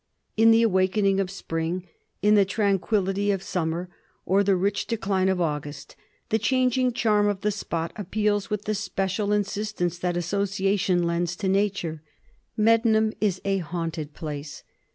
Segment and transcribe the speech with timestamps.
[0.35, 1.87] In the awakening of spring,
[2.23, 3.87] in the tranquillity of summer,
[4.25, 5.95] or the rich decline of August,
[6.29, 11.47] the changing charm of the spot appeals with the special insistence that association lends to
[11.47, 12.01] nature.
[12.57, 14.63] Medmenham is a haunted place.